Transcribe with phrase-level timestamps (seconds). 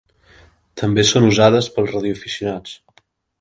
[0.81, 2.75] També són usades pels radioaficionats.